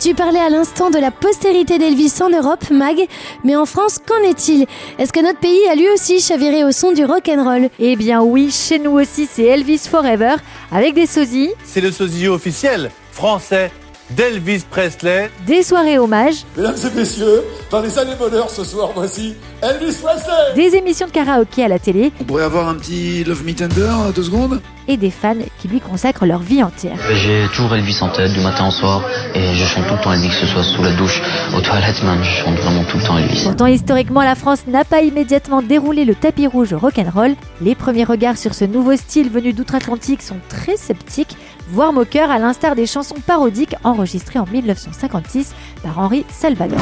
Tu 0.00 0.14
parlais 0.14 0.38
à 0.40 0.48
l'instant 0.48 0.88
de 0.90 0.98
la 0.98 1.10
postérité 1.10 1.78
d'Elvis 1.78 2.14
en 2.22 2.30
Europe, 2.30 2.70
Mag, 2.70 2.96
mais 3.44 3.54
en 3.54 3.66
France, 3.66 3.98
qu'en 4.04 4.22
est-il? 4.26 4.66
Est-ce 4.98 5.12
que 5.12 5.20
notre 5.20 5.40
pays 5.40 5.66
a 5.70 5.74
lui 5.74 5.90
aussi 5.90 6.20
chaviré 6.20 6.64
au 6.64 6.72
son 6.72 6.92
du 6.92 7.04
rock'n'roll 7.04 7.68
Eh 7.78 7.96
bien 7.96 8.22
oui, 8.22 8.50
chez 8.50 8.78
nous 8.78 8.92
aussi 8.92 9.28
c'est 9.30 9.42
Elvis 9.44 9.80
Forever, 9.90 10.36
avec 10.72 10.94
des 10.94 11.06
sosies. 11.06 11.50
C'est 11.64 11.82
le 11.82 11.92
sosie 11.92 12.28
officiel 12.28 12.90
français 13.12 13.70
d'Elvis 14.10 14.64
Presley. 14.70 15.30
Des 15.46 15.62
soirées 15.62 15.98
hommages. 15.98 16.44
Mesdames 16.56 16.74
et 16.82 16.96
messieurs, 16.98 17.44
dans 17.70 17.82
les 17.82 17.98
années 17.98 18.16
bonheur 18.18 18.48
ce 18.48 18.64
soir, 18.64 18.90
voici 18.94 19.34
Elvis 19.62 19.98
Presley 20.02 20.54
Des 20.54 20.76
émissions 20.76 21.06
de 21.06 21.12
karaoké 21.12 21.64
à 21.64 21.68
la 21.68 21.78
télé. 21.78 22.12
On 22.20 22.24
pourrait 22.24 22.44
avoir 22.44 22.68
un 22.68 22.74
petit 22.74 23.24
Love 23.24 23.44
Me 23.44 23.52
Tender, 23.52 23.90
deux 24.14 24.22
secondes 24.22 24.60
Et 24.88 24.96
des 24.96 25.10
fans 25.10 25.34
qui 25.58 25.68
lui 25.68 25.80
consacrent 25.80 26.24
leur 26.24 26.40
vie 26.40 26.62
entière. 26.62 26.96
J'ai 27.12 27.46
toujours 27.54 27.74
Elvis 27.74 27.98
en 28.00 28.08
tête, 28.08 28.32
du 28.32 28.40
matin 28.40 28.68
au 28.68 28.70
soir, 28.70 29.02
et 29.34 29.54
je 29.54 29.64
chante 29.64 29.86
tout 29.86 29.94
le 29.94 30.00
temps 30.00 30.12
Elvis, 30.14 30.28
que 30.28 30.34
ce 30.34 30.46
soit 30.46 30.62
sous 30.62 30.82
la 30.82 30.92
douche, 30.92 31.20
aux 31.54 31.60
toilettes 31.60 32.02
même, 32.02 32.22
je 32.22 32.30
chante 32.30 32.56
vraiment 32.56 32.84
tout 32.84 32.96
le 32.96 33.04
temps 33.04 33.18
Elvis. 33.18 33.42
Pourtant, 33.44 33.66
historiquement, 33.66 34.22
la 34.22 34.34
France 34.34 34.66
n'a 34.66 34.84
pas 34.84 35.02
immédiatement 35.02 35.60
déroulé 35.60 36.04
le 36.04 36.14
tapis 36.14 36.46
rouge 36.46 36.72
rock'n'roll. 36.72 37.34
Les 37.60 37.74
premiers 37.74 38.04
regards 38.04 38.38
sur 38.38 38.54
ce 38.54 38.64
nouveau 38.64 38.96
style 38.96 39.28
venu 39.28 39.52
d'outre-Atlantique 39.52 40.22
sont 40.22 40.38
très 40.48 40.76
sceptiques, 40.76 41.36
voire 41.68 41.92
moqueurs, 41.92 42.30
à 42.30 42.38
l'instar 42.38 42.74
des 42.74 42.86
chansons 42.86 43.20
parodiques 43.26 43.74
enregistrées 43.84 44.38
en 44.38 44.46
1956 44.50 45.52
par 45.82 45.98
Henri 45.98 46.24
Salvador. 46.30 46.78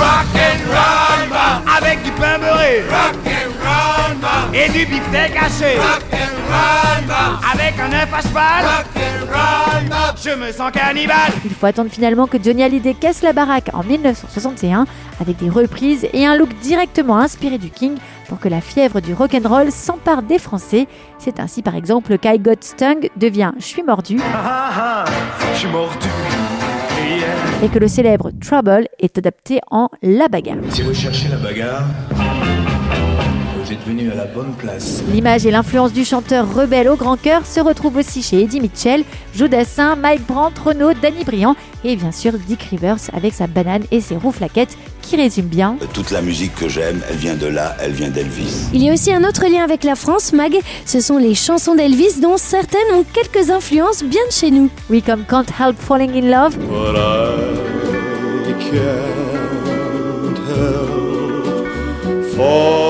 Avec 1.77 2.03
du 2.03 2.11
pain 2.13 2.39
beurré. 2.39 2.83
Et 4.55 4.69
du 4.71 4.87
beefsteak 4.87 5.37
haché. 5.37 5.79
Avec 7.53 7.75
un 7.79 7.93
œuf 7.93 8.15
à 8.15 8.21
cheval. 8.21 8.65
Je 10.25 10.31
me 10.31 10.51
sens 10.53 10.73
cannibale. 10.73 11.33
Il 11.45 11.53
faut 11.53 11.67
attendre 11.67 11.91
finalement 11.91 12.27
que 12.27 12.39
Johnny 12.43 12.63
Hallyday 12.63 12.95
casse 12.95 13.23
la 13.23 13.33
baraque 13.33 13.71
en 13.73 13.85
1961 13.85 14.87
avec 15.21 15.37
des 15.37 15.49
reprises 15.49 16.09
et 16.13 16.27
un 16.27 16.37
look 16.37 16.49
directement 16.61 17.19
inspiré 17.19 17.59
du 17.59 17.71
King 17.71 17.97
pour 18.29 18.41
que 18.41 18.49
la 18.49 18.61
fièvre 18.61 19.01
du 19.01 19.15
rock'n'roll 19.15 19.71
s'empare 19.71 20.23
des 20.23 20.39
Français. 20.39 20.87
C'est 21.19 21.41
ainsi 21.41 21.63
par 21.63 21.77
exemple 21.77 22.19
que 22.19 22.29
I 22.29 22.39
Got 22.39 22.61
Stung 22.61 23.09
devient 23.17 23.53
Je 23.59 23.65
suis 23.65 23.83
mordu 23.83 24.19
je 25.53 25.59
suis 25.59 25.69
mordu 25.69 26.09
et 27.63 27.69
que 27.69 27.79
le 27.79 27.89
célèbre 27.89 28.31
Trouble 28.41 28.89
est 28.99 29.19
adapté 29.19 29.61
en 29.71 29.89
La 30.03 30.29
Bagarre. 30.29 30.59
Si 30.71 30.83
vous 30.83 30.95
cherchez 30.95 31.29
la 31.29 31.37
bagarre, 31.37 31.85
vous 33.57 33.73
êtes 33.73 33.83
venu 33.87 34.11
à 34.11 34.15
la 34.15 34.27
bonne 34.27 34.55
place. 34.55 35.03
L'image 35.13 35.45
et 35.45 35.51
l'influence 35.51 35.93
du 35.93 36.05
chanteur 36.05 36.55
rebelle 36.55 36.89
au 36.89 36.97
grand 36.97 37.21
cœur 37.21 37.45
se 37.45 37.61
retrouvent 37.61 37.97
aussi 37.97 38.23
chez 38.23 38.43
Eddie 38.43 38.61
Mitchell, 38.61 39.05
Joe 39.35 39.51
Dassin, 39.51 39.97
Mike 39.97 40.27
Brandt, 40.27 40.61
Renaud, 40.61 40.95
Danny 40.95 41.25
Briand 41.25 41.57
et 41.85 41.97
bien 41.97 42.13
sûr 42.13 42.33
Dick 42.47 42.63
Rivers 42.63 43.11
avec 43.13 43.35
sa 43.35 43.47
banane 43.47 43.83
et 43.91 44.01
ses 44.01 44.17
roues 44.17 44.33
flaquettes 44.33 44.79
qui 45.09 45.17
résume 45.17 45.47
bien. 45.47 45.77
Toute 45.95 46.11
la 46.11 46.21
musique 46.21 46.55
que 46.55 46.69
j'aime, 46.69 47.01
elle 47.09 47.17
vient 47.17 47.35
de 47.35 47.47
là, 47.47 47.75
elle 47.81 47.93
vient 47.93 48.11
d'Elvis. 48.11 48.69
Il 48.75 48.83
y 48.83 48.91
a 48.91 48.93
aussi 48.93 49.13
un 49.13 49.25
autre 49.25 49.47
lien 49.47 49.65
avec 49.65 49.83
la 49.83 49.95
France, 49.95 50.35
Mag, 50.35 50.55
ce 50.85 51.01
sont 51.01 51.17
les 51.17 51.35
chansons 51.35 51.75
d'Elvis 51.75 52.21
dont 52.21 52.37
certaines 52.37 52.93
ont 52.95 53.05
quelques 53.05 53.51
influences 53.51 54.03
bien 54.03 54.21
de 54.29 54.33
chez 54.33 54.51
nous. 54.51 54.69
Oui, 54.91 55.01
comme 55.01 55.25
Can't 55.25 55.47
Help 55.59 55.77
Falling 55.79 56.13
in 56.13 56.29
Love. 56.31 56.57
I 58.47 58.53
can't 58.71 60.39
help 60.49 61.17
falling 62.37 62.88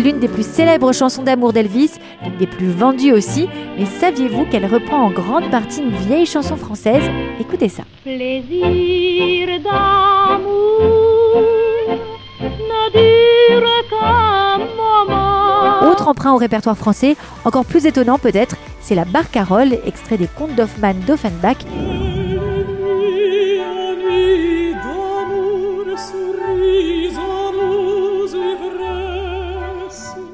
l'une 0.00 0.18
des 0.18 0.28
plus 0.28 0.46
célèbres 0.46 0.92
chansons 0.92 1.22
d'amour 1.22 1.52
d'Elvis, 1.52 1.92
l'une 2.24 2.36
des 2.38 2.46
plus 2.46 2.70
vendues 2.70 3.12
aussi, 3.12 3.48
mais 3.78 3.86
saviez-vous 3.86 4.46
qu'elle 4.46 4.66
reprend 4.66 5.02
en 5.02 5.10
grande 5.10 5.50
partie 5.50 5.82
une 5.82 5.90
vieille 5.90 6.26
chanson 6.26 6.56
française? 6.56 7.02
Écoutez 7.38 7.68
ça. 7.68 7.82
Plaisir 8.02 9.60
d'amour 9.62 10.50
ne 12.40 12.90
dure 12.92 13.68
qu'un 13.90 14.58
moment. 14.58 15.90
Autre 15.90 16.08
emprunt 16.08 16.32
au 16.32 16.38
répertoire 16.38 16.76
français, 16.76 17.16
encore 17.44 17.64
plus 17.64 17.86
étonnant 17.86 18.18
peut-être, 18.18 18.56
c'est 18.80 18.94
la 18.94 19.04
Barcarolle, 19.04 19.78
extrait 19.86 20.16
des 20.16 20.28
contes 20.28 20.54
d'Hoffmann 20.54 20.98
d'Offenbach. 21.06 21.58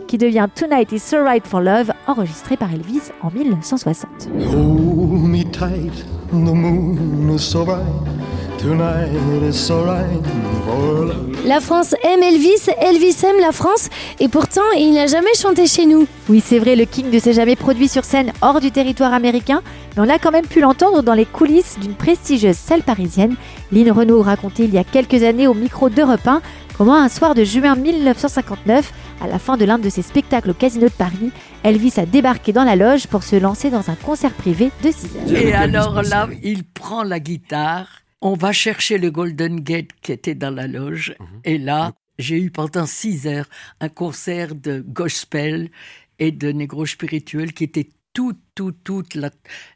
Qui 0.07 0.19
devient 0.19 0.49
Tonight 0.55 0.93
is 0.93 1.01
So 1.01 1.23
Right 1.23 1.47
for 1.47 1.61
Love, 1.61 1.93
enregistré 2.07 2.57
par 2.57 2.73
Elvis 2.73 3.13
en 3.23 3.29
1960. 3.29 4.29
Hold 4.53 5.29
me 5.29 5.45
tight, 5.45 6.05
the 6.31 6.55
moon 6.55 7.35
is 7.35 7.41
so 7.41 7.65
bright. 7.65 7.83
Tonight 8.59 9.13
is 9.43 9.53
so 9.53 9.85
right 9.85 10.27
for 10.65 11.05
love. 11.05 11.47
La 11.47 11.61
France 11.61 11.95
aime 12.03 12.23
Elvis, 12.23 12.69
Elvis 12.81 13.25
aime 13.25 13.41
la 13.41 13.53
France, 13.53 13.89
et 14.19 14.29
pourtant 14.29 14.63
il 14.77 14.95
n'a 14.95 15.07
jamais 15.07 15.35
chanté 15.35 15.67
chez 15.67 15.87
nous. 15.87 16.07
Oui, 16.29 16.43
c'est 16.45 16.59
vrai, 16.59 16.75
le 16.75 16.87
King 16.87 17.11
ne 17.11 17.19
s'est 17.19 17.35
jamais 17.35 17.55
produit 17.55 17.87
sur 17.87 18.05
scène 18.05 18.33
hors 18.41 18.61
du 18.61 18.73
territoire 18.73 19.13
américain, 19.13 19.63
mais 19.97 20.03
on 20.05 20.09
a 20.09 20.19
quand 20.19 20.33
même 20.33 20.47
pu 20.47 20.61
l'entendre 20.61 21.03
dans 21.03 21.15
les 21.15 21.27
coulisses 21.27 21.79
d'une 21.81 21.95
prestigieuse 21.95 22.57
salle 22.57 22.83
parisienne. 22.83 23.37
Lynn 23.71 23.93
Renault 23.93 24.23
racontait 24.23 24.65
il 24.65 24.75
y 24.75 24.79
a 24.79 24.85
quelques 24.85 25.23
années 25.23 25.47
au 25.47 25.55
micro 25.55 25.89
d'Europe 25.89 26.27
1 26.27 26.41
comment 26.77 26.97
un 26.97 27.09
soir 27.09 27.35
de 27.35 27.45
juin 27.45 27.75
1959, 27.75 28.93
à 29.23 29.27
la 29.27 29.39
fin 29.39 29.57
de 29.57 29.65
l'un 29.65 29.79
de 29.79 29.89
ses 29.89 30.03
spectacles 30.03 30.51
au 30.51 30.55
Casino 30.55 30.87
de 30.87 30.93
Paris, 30.93 31.31
Elvis 31.63 31.95
a 31.97 32.07
débarqué 32.07 32.53
dans 32.53 32.65
la 32.65 32.77
loge 32.77 33.07
pour 33.07 33.23
se 33.23 33.37
lancer 33.37 33.71
dans 33.71 33.89
un 33.91 33.95
concert 33.95 34.33
privé 34.33 34.71
de 34.83 34.91
6 34.91 35.07
heures. 35.17 35.37
Et 35.37 35.53
alors 35.53 36.03
là, 36.03 36.29
il 36.43 36.65
prend 36.65 37.03
la 37.03 37.19
guitare, 37.19 37.87
on 38.21 38.35
va 38.35 38.53
chercher 38.53 38.99
le 38.99 39.11
Golden 39.11 39.61
Gate 39.61 39.91
qui 40.03 40.13
était 40.13 40.35
dans 40.35 40.55
la 40.55 40.67
loge, 40.67 41.15
et 41.45 41.59
là, 41.59 41.93
j'ai 42.19 42.41
eu 42.41 42.51
pendant 42.51 42.87
6 42.87 43.27
heures 43.27 43.49
un 43.81 43.89
concert 43.89 44.55
de 44.55 44.81
gospel 44.81 45.71
et 46.19 46.33
de 46.33 46.51
négro 46.51 46.87
spirituel 46.87 47.53
qui 47.53 47.65
était 47.65 47.91
toute, 48.13 48.41
toute, 48.57 48.83
toute 48.83 49.15
la, 49.15 49.29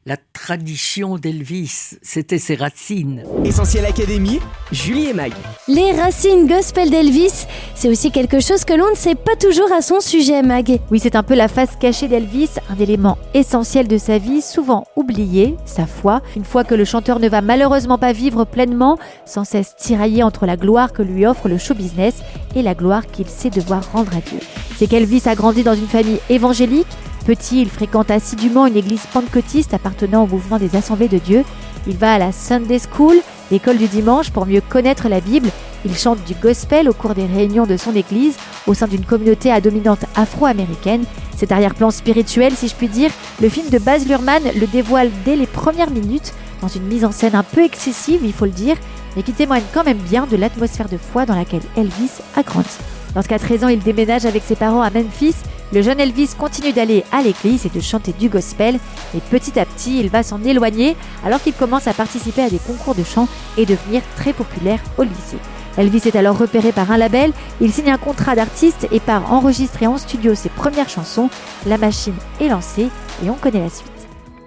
la 0.07 0.17
tradition 0.33 1.19
d'Elvis. 1.19 1.99
C'était 2.03 2.39
ses 2.39 2.55
racines. 2.55 3.23
Essentiel 3.45 3.85
Académie, 3.85 4.41
Julie 4.73 5.11
et 5.11 5.13
Mag. 5.13 5.33
Les 5.69 5.93
racines 5.93 6.49
gospel 6.49 6.89
d'Elvis, 6.91 7.47
c'est 7.75 7.91
aussi 7.91 8.11
quelque 8.11 8.41
chose 8.41 8.65
que 8.65 8.73
l'on 8.73 8.91
ne 8.91 8.97
sait 8.97 9.15
pas 9.15 9.37
toujours 9.37 9.71
à 9.71 9.83
son 9.83 10.01
sujet, 10.01 10.43
Mag. 10.43 10.81
Oui, 10.91 10.99
c'est 10.99 11.15
un 11.15 11.23
peu 11.23 11.35
la 11.35 11.47
face 11.47 11.77
cachée 11.79 12.09
d'Elvis, 12.09 12.49
un 12.71 12.79
élément 12.81 13.19
essentiel 13.35 13.87
de 13.87 13.99
sa 13.99 14.17
vie, 14.17 14.41
souvent 14.41 14.87
oublié, 14.97 15.57
sa 15.67 15.87
foi. 15.87 16.23
Une 16.35 16.47
fois 16.47 16.65
que 16.65 16.75
le 16.75 16.87
chanteur 16.87 17.21
ne 17.21 17.29
va 17.29 17.43
malheureusement 17.43 17.99
pas 17.99 18.15
vivre 18.15 18.47
pleinement, 18.47 18.99
sans 19.27 19.45
cesse 19.45 19.77
tiraillé 19.77 20.23
entre 20.23 20.47
la 20.47 20.57
gloire 20.57 20.95
que 20.95 21.03
lui 21.03 21.27
offre 21.27 21.51
le 21.51 21.59
show 21.59 21.75
business 21.75 22.15
et 22.57 22.63
la 22.63 22.75
gloire 22.75 23.07
qu'il 23.07 23.29
sait 23.29 23.51
devoir 23.51 23.93
rendre 23.93 24.17
à 24.17 24.23
Dieu. 24.23 24.39
C'est 24.79 24.87
qu'Elvis 24.87 25.23
a 25.27 25.35
grandi 25.35 25.63
dans 25.63 25.75
une 25.75 25.87
famille 25.87 26.21
évangélique. 26.31 26.87
Petit, 27.27 27.61
il 27.61 27.69
fréquente 27.69 28.11
assidûment 28.11 28.67
une 28.71 28.77
église 28.77 29.07
pentecôtiste 29.13 29.75
appartenant 29.75 30.25
au 30.25 30.27
mouvement 30.27 30.59
des 30.59 30.77
Assemblées 30.77 31.09
de 31.09 31.19
Dieu. 31.19 31.45
Il 31.87 31.97
va 31.97 32.15
à 32.15 32.19
la 32.19 32.33
Sunday 32.33 32.79
School, 32.79 33.17
l'école 33.51 33.79
du 33.79 33.89
dimanche, 33.89 34.31
pour 34.31 34.47
mieux 34.47 34.61
connaître 34.61 35.09
la 35.09 35.21
Bible. 35.21 35.51
Il 35.85 35.97
chante 35.97 36.23
du 36.25 36.35
gospel 36.35 36.89
au 36.89 36.93
cours 36.93 37.15
des 37.15 37.27
réunions 37.27 37.67
de 37.67 37.77
son 37.77 37.95
église, 37.95 38.37
au 38.67 38.75
sein 38.75 38.87
d'une 38.87 39.05
communauté 39.05 39.51
à 39.51 39.61
dominante 39.61 40.05
afro-américaine. 40.15 41.05
Cet 41.37 41.53
arrière-plan 41.53 41.91
spirituel, 41.91 42.55
si 42.55 42.69
je 42.69 42.75
puis 42.75 42.89
dire, 42.89 43.11
le 43.41 43.49
film 43.49 43.69
de 43.71 43.79
Baz 43.79 44.07
Luhrmann 44.07 44.43
le 44.55 44.67
dévoile 44.67 45.11
dès 45.25 45.37
les 45.37 45.47
premières 45.47 45.91
minutes, 45.91 46.33
dans 46.61 46.69
une 46.69 46.85
mise 46.85 47.05
en 47.05 47.13
scène 47.13 47.35
un 47.35 47.43
peu 47.43 47.65
excessive, 47.65 48.21
il 48.23 48.33
faut 48.33 48.45
le 48.45 48.51
dire, 48.51 48.77
mais 49.17 49.23
qui 49.23 49.33
témoigne 49.33 49.65
quand 49.73 49.85
même 49.85 49.99
bien 49.99 50.27
de 50.27 50.37
l'atmosphère 50.37 50.89
de 50.89 50.99
foi 50.99 51.27
dans 51.27 51.35
laquelle 51.35 51.63
Elvis 51.77 52.21
a 52.37 52.43
grandi. 52.43 52.69
Lorsqu'à 53.15 53.39
13 53.39 53.65
ans, 53.65 53.69
il 53.69 53.81
déménage 53.81 54.25
avec 54.25 54.43
ses 54.45 54.57
parents 54.57 54.83
à 54.83 54.91
Memphis, 54.91 55.35
le 55.73 55.83
jeune 55.83 56.01
Elvis 56.01 56.31
continue 56.37 56.73
d'aller 56.73 57.05
à 57.13 57.23
l'église 57.23 57.67
et 57.67 57.69
de 57.69 57.81
chanter 57.81 58.13
du 58.13 58.29
gospel, 58.29 58.79
et 59.15 59.21
petit 59.31 59.59
à 59.59 59.65
petit, 59.65 60.01
il 60.01 60.09
va 60.09 60.23
s'en 60.23 60.43
éloigner 60.43 60.97
alors 61.25 61.43
qu'il 61.43 61.55
commence 61.55 61.87
à 61.87 61.95
participer 61.95 62.43
à 62.43 62.51
des 62.51 62.59
concours 62.59 62.95
de 62.95 63.05
chant 63.05 63.29
et 63.57 63.67
devenir 63.67 64.03
très 64.17 64.33
populaire 64.33 64.81
au 64.99 65.03
lycée. 65.03 65.39
Elvis 65.79 66.03
est 66.07 66.17
alors 66.17 66.37
repéré 66.37 66.73
par 66.73 66.91
un 66.91 66.99
label, 66.99 67.33
il 67.61 67.73
signe 67.73 67.91
un 67.91 67.99
contrat 67.99 68.35
d'artiste 68.35 68.89
et 68.91 69.01
part 69.01 69.33
enregistrer 69.33 69.87
en 69.87 69.99
studio 69.99 70.35
ses 70.35 70.49
premières 70.49 70.89
chansons. 70.89 71.31
La 71.67 71.79
machine 71.79 72.15
est 72.41 72.49
lancée 72.49 72.89
et 73.25 73.31
on 73.31 73.35
connaît 73.35 73.61
la 73.61 73.71
suite. 73.71 73.90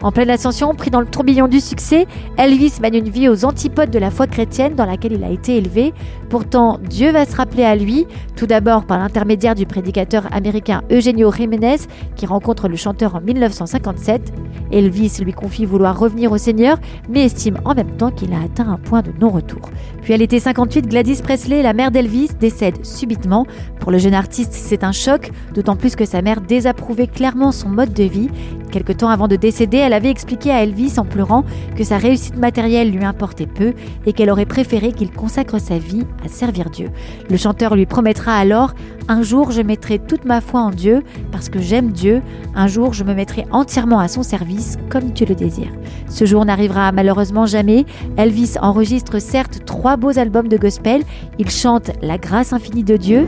En 0.04 0.12
pleine 0.12 0.30
ascension, 0.30 0.76
pris 0.76 0.90
dans 0.90 1.00
le 1.00 1.06
tourbillon 1.06 1.48
du 1.48 1.62
succès, 1.62 2.08
Elvis 2.38 2.74
mène 2.82 2.94
une 2.94 3.08
vie 3.08 3.30
aux 3.30 3.46
antipodes 3.46 3.90
de 3.90 4.00
la 4.00 4.12
foi 4.12 4.28
chrétienne 4.28 4.76
dans 4.76 4.86
laquelle 4.86 5.14
il 5.14 5.24
a 5.24 5.30
été 5.30 5.56
élevé. 5.56 5.94
Pourtant, 6.30 6.78
Dieu 6.90 7.12
va 7.14 7.26
se 7.26 7.38
rappeler 7.38 7.64
à 7.64 7.78
lui, 7.78 8.06
tout 8.36 8.46
d'abord 8.46 8.86
par 8.86 9.00
l'intermédiaire 9.00 9.56
du 9.56 9.66
prédicateur 9.66 10.28
américain 10.34 10.82
Eugenio 10.92 11.32
Jiménez, 11.32 11.78
qui 12.18 12.26
rencontre 12.26 12.68
le 12.68 12.76
chanteur 12.76 13.16
en 13.16 13.22
1957. 13.22 14.34
Elvis 14.74 15.20
lui 15.24 15.32
confie 15.32 15.64
vouloir 15.64 15.98
revenir 15.98 16.34
au 16.34 16.38
Seigneur, 16.38 16.80
mais 17.10 17.24
estime 17.24 17.60
en 17.64 17.74
même 17.74 17.96
temps 17.96 18.12
qu'il 18.12 18.34
a 18.34 18.42
atteint 18.42 18.68
un 18.68 18.78
point 18.78 19.04
de 19.04 19.14
non-retour. 19.22 19.70
Puis 20.02 20.14
à 20.14 20.18
l'été 20.18 20.42
58, 20.42 20.86
Gladys 20.88 21.22
Presley, 21.24 21.62
la 21.62 21.72
mère 21.72 21.92
d'Elvis, 21.92 22.32
décède 22.38 22.86
subitement. 22.86 23.46
Pour 23.80 23.90
le 23.90 24.00
jeune 24.00 24.16
artiste, 24.16 24.52
c'est 24.52 24.84
un 24.84 24.92
choc, 24.92 25.32
d'autant 25.54 25.78
plus 25.78 25.96
que 25.96 26.04
sa 26.04 26.22
mère 26.22 26.42
désapprouvait 26.42 27.08
clairement 27.08 27.54
son 27.54 27.70
mode 27.70 27.94
de 27.94 28.04
vie. 28.04 28.30
Quelque 28.74 28.92
temps 28.92 29.10
avant 29.10 29.28
de 29.28 29.36
décéder, 29.36 29.78
elle 29.78 29.94
avait 29.94 30.10
expliqué 30.10 30.50
à 30.50 30.64
Elvis 30.64 30.96
en 30.98 31.06
pleurant 31.06 31.44
que 31.76 31.84
sa 31.84 32.00
réussite 32.00 32.38
matérielle 32.38 32.90
lui 32.90 33.06
importait 33.06 33.46
peu 33.46 33.76
et 34.08 34.14
qu'elle 34.14 34.32
aurait 34.32 34.48
préféré 34.48 34.94
qu'il 34.94 35.12
consacre 35.12 35.62
sa 35.62 35.78
vie 35.78 36.08
à 36.26 36.28
servir 36.28 36.72
Dieu. 36.72 36.90
Le 37.30 37.38
chanteur 37.38 37.76
lui 37.76 37.86
promettra 37.86 38.34
alors 38.34 38.74
Un 39.08 39.22
jour 39.22 39.52
je 39.52 39.62
mettrai 39.62 40.00
toute 40.00 40.26
ma 40.26 40.42
foi 40.42 40.62
en 40.62 40.72
Dieu 40.72 41.04
parce 41.32 41.50
que 41.50 41.60
j'aime 41.60 41.92
Dieu. 41.92 42.24
Un 42.56 42.66
jour 42.66 42.94
je 42.94 43.04
me 43.04 43.14
mettrai 43.14 43.46
entièrement 43.52 44.00
à 44.00 44.08
son 44.08 44.24
service 44.24 44.80
comme 44.90 45.14
tu 45.14 45.26
le 45.26 45.36
désires. 45.36 45.74
Ce 46.10 46.26
jour 46.26 46.44
n'arrivera 46.44 46.92
malheureusement 46.92 47.46
jamais. 47.46 47.86
Elvis 48.18 48.56
enregistre 48.60 49.20
certes 49.20 49.66
trois 49.68 49.98
beaux 49.98 50.18
albums 50.18 50.48
de 50.48 50.58
gospel. 50.58 51.04
Il 51.38 51.52
chante 51.52 51.92
La 52.02 52.18
grâce 52.18 52.54
infinie 52.54 52.84
de 52.84 52.98
Dieu. 52.98 53.28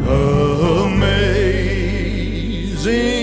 Amazing 2.88 3.14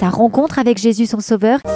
Sa 0.00 0.08
rencontre 0.08 0.58
avec 0.58 0.78
Jésus 0.78 1.04
son 1.04 1.20
Sauveur. 1.20 1.60
Oh 1.66 1.70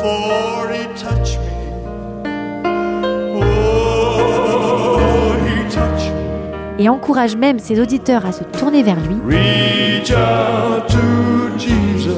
et 6.78 6.88
encourage 6.88 7.37
même 7.37 7.59
ses 7.59 7.78
auditeurs 7.81 8.25
à 8.25 8.33
se 8.33 8.43
tourner 8.45 8.83
vers 8.83 8.97
lui. 8.97 9.16
Reach 9.26 10.11
out 10.11 10.88
to 10.88 11.59
Jesus, 11.59 12.14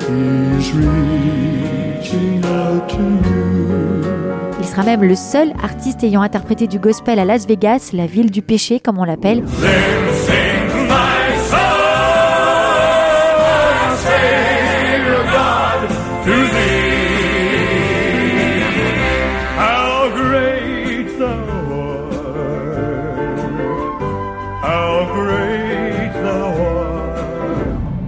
he's 0.00 0.72
reaching 0.72 2.42
out 2.46 2.88
to 2.88 2.96
you. 2.96 3.36
Il 4.58 4.66
sera 4.66 4.82
même 4.82 5.04
le 5.04 5.14
seul 5.14 5.52
artiste 5.62 6.04
ayant 6.04 6.22
interprété 6.22 6.66
du 6.66 6.78
gospel 6.78 7.18
à 7.18 7.26
Las 7.26 7.46
Vegas, 7.46 7.90
la 7.92 8.06
ville 8.06 8.30
du 8.30 8.40
péché 8.40 8.80
comme 8.80 8.98
on 8.98 9.04
l'appelle. 9.04 9.44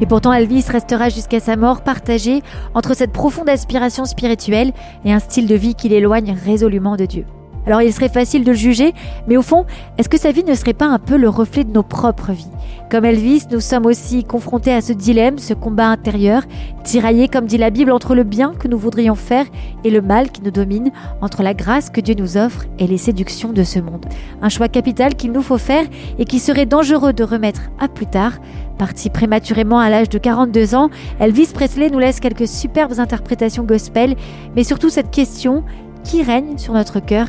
Pourtant 0.08 0.32
Elvis 0.32 0.64
restera 0.68 1.10
jusqu'à 1.10 1.38
sa 1.38 1.56
mort 1.56 1.82
partagé 1.82 2.42
entre 2.74 2.94
cette 2.94 3.12
profonde 3.12 3.48
aspiration 3.48 4.06
spirituelle 4.06 4.72
et 5.04 5.12
un 5.12 5.18
style 5.18 5.46
de 5.46 5.54
vie 5.54 5.74
qui 5.74 5.88
l'éloigne 5.88 6.36
résolument 6.44 6.96
de 6.96 7.04
Dieu. 7.04 7.24
Alors 7.68 7.82
il 7.82 7.92
serait 7.92 8.08
facile 8.08 8.44
de 8.44 8.52
le 8.52 8.56
juger, 8.56 8.94
mais 9.26 9.36
au 9.36 9.42
fond, 9.42 9.66
est-ce 9.98 10.08
que 10.08 10.18
sa 10.18 10.32
vie 10.32 10.42
ne 10.42 10.54
serait 10.54 10.72
pas 10.72 10.86
un 10.86 10.98
peu 10.98 11.18
le 11.18 11.28
reflet 11.28 11.64
de 11.64 11.70
nos 11.70 11.82
propres 11.82 12.32
vies? 12.32 12.48
Comme 12.90 13.04
Elvis, 13.04 13.42
nous 13.50 13.60
sommes 13.60 13.84
aussi 13.84 14.24
confrontés 14.24 14.72
à 14.72 14.80
ce 14.80 14.94
dilemme, 14.94 15.36
ce 15.36 15.52
combat 15.52 15.88
intérieur, 15.88 16.44
tiraillé, 16.82 17.28
comme 17.28 17.44
dit 17.44 17.58
la 17.58 17.68
Bible, 17.68 17.92
entre 17.92 18.14
le 18.14 18.24
bien 18.24 18.54
que 18.58 18.68
nous 18.68 18.78
voudrions 18.78 19.14
faire 19.14 19.44
et 19.84 19.90
le 19.90 20.00
mal 20.00 20.30
qui 20.30 20.40
nous 20.40 20.50
domine, 20.50 20.90
entre 21.20 21.42
la 21.42 21.52
grâce 21.52 21.90
que 21.90 22.00
Dieu 22.00 22.14
nous 22.18 22.38
offre 22.38 22.64
et 22.78 22.86
les 22.86 22.96
séductions 22.96 23.52
de 23.52 23.64
ce 23.64 23.80
monde. 23.80 24.06
Un 24.40 24.48
choix 24.48 24.68
capital 24.68 25.14
qu'il 25.14 25.32
nous 25.32 25.42
faut 25.42 25.58
faire 25.58 25.84
et 26.18 26.24
qui 26.24 26.38
serait 26.38 26.64
dangereux 26.64 27.12
de 27.12 27.22
remettre 27.22 27.60
à 27.78 27.88
plus 27.88 28.06
tard. 28.06 28.38
Parti 28.78 29.10
prématurément 29.10 29.78
à 29.78 29.90
l'âge 29.90 30.08
de 30.08 30.16
42 30.16 30.74
ans, 30.74 30.88
Elvis 31.20 31.50
Presley 31.52 31.90
nous 31.90 31.98
laisse 31.98 32.18
quelques 32.18 32.48
superbes 32.48 32.98
interprétations 32.98 33.64
gospel, 33.64 34.16
mais 34.56 34.64
surtout 34.64 34.88
cette 34.88 35.10
question 35.10 35.64
qui 36.04 36.22
règne 36.22 36.56
sur 36.56 36.72
notre 36.72 37.00
cœur 37.00 37.28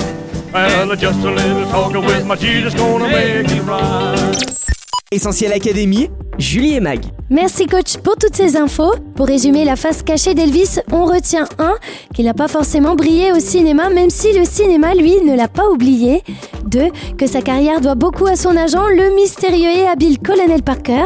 Well, 0.53 0.95
just 0.97 1.23
a 1.23 1.31
little 1.31 1.65
talking 1.71 2.05
with 2.05 2.25
my 2.25 2.35
Jesus 2.35 2.75
gonna 2.75 3.07
make 3.07 3.49
it 3.49 3.63
right. 3.63 4.61
Essentiel 5.13 5.53
Académie, 5.53 6.09
Julie 6.37 6.75
et 6.75 6.79
Mag. 6.81 7.01
Merci 7.29 7.67
coach 7.67 7.97
pour 7.97 8.17
toutes 8.17 8.35
ces 8.35 8.57
infos. 8.57 8.93
Pour 9.15 9.27
résumer 9.27 9.63
la 9.63 9.75
face 9.77 10.03
cachée 10.03 10.33
d'Elvis, 10.33 10.79
on 10.91 11.05
retient 11.05 11.47
1. 11.57 11.75
qu'il 12.13 12.25
n'a 12.25 12.33
pas 12.33 12.49
forcément 12.49 12.95
brillé 12.95 13.31
au 13.31 13.39
cinéma 13.39 13.89
même 13.89 14.09
si 14.09 14.33
le 14.33 14.43
cinéma 14.43 14.93
lui 14.93 15.21
ne 15.21 15.35
l'a 15.35 15.47
pas 15.47 15.69
oublié. 15.69 16.23
2. 16.65 16.89
que 17.17 17.27
sa 17.27 17.41
carrière 17.41 17.79
doit 17.79 17.95
beaucoup 17.95 18.25
à 18.25 18.35
son 18.35 18.55
agent, 18.57 18.87
le 18.87 19.15
mystérieux 19.15 19.69
et 19.69 19.87
habile 19.87 20.19
Colonel 20.19 20.63
Parker. 20.63 21.05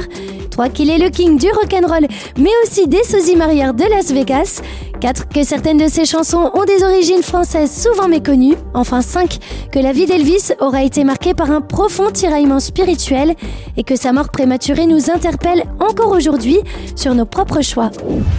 3. 0.55 0.69
qu'il 0.69 0.89
est 0.89 0.97
le 0.97 1.09
king 1.09 1.37
du 1.37 1.47
rock'n'roll 1.49 2.07
mais 2.37 2.49
aussi 2.63 2.87
des 2.87 3.03
sosies 3.03 3.35
marières 3.35 3.73
de 3.73 3.83
Las 3.83 4.11
Vegas. 4.11 4.61
4. 5.01 5.27
que 5.27 5.43
certaines 5.43 5.77
de 5.77 5.89
ses 5.89 6.05
chansons 6.05 6.49
ont 6.53 6.63
des 6.63 6.81
origines 6.81 7.21
françaises 7.21 7.83
souvent 7.83 8.07
méconnues. 8.07 8.55
Enfin 8.73 9.01
5. 9.01 9.37
que 9.69 9.79
la 9.79 9.91
vie 9.91 10.05
d'Elvis 10.05 10.53
aura 10.61 10.83
été 10.83 11.03
marquée 11.03 11.33
par 11.33 11.51
un 11.51 11.59
profond 11.59 12.09
tiraillement 12.09 12.61
spirituel 12.61 13.35
et 13.75 13.83
que 13.83 13.97
sa 13.97 14.13
mort 14.13 14.29
prématurée 14.29 14.85
nous 14.85 15.09
interpelle 15.11 15.65
encore 15.81 16.11
aujourd'hui 16.11 16.59
sur 16.95 17.13
nos 17.13 17.25
propres 17.25 17.61
choix. 17.61 17.91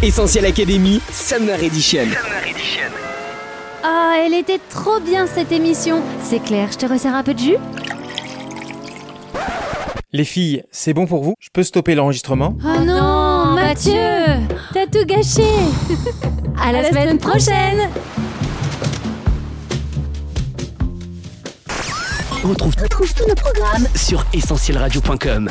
Essentiel 0.03 0.47
Académie, 0.47 1.03
Summer 1.13 1.63
Edition. 1.63 2.07
Ah, 3.85 4.15
elle 4.25 4.33
était 4.33 4.61
trop 4.71 5.01
bien 5.01 5.27
cette 5.27 5.53
émission. 5.53 6.01
C'est 6.25 6.43
clair, 6.43 6.69
je 6.73 6.79
te 6.79 6.87
resserre 6.87 7.15
un 7.15 7.23
peu 7.23 7.35
de 7.35 7.39
jus? 7.39 7.57
Les 10.17 10.25
filles, 10.25 10.63
c'est 10.71 10.95
bon 10.95 11.05
pour 11.05 11.23
vous? 11.23 11.35
Je 11.39 11.51
peux 11.53 11.63
stopper 11.63 11.95
l'enregistrement? 11.95 12.57
Oh 12.65 12.81
non, 12.83 13.53
Mathieu! 13.55 13.93
T'as 14.73 14.87
tout 14.87 15.05
gâché! 15.05 15.43
À 16.59 16.73
la, 16.73 16.89
semaine 16.89 17.19
prochaine! 17.19 17.91
On 22.43 22.49
retrouve, 22.49 22.75
retrouve 22.81 23.13
tous 23.13 23.29
nos 23.29 23.35
programmes 23.35 23.87
sur 23.95 24.25
essentielradio.com. 24.33 25.51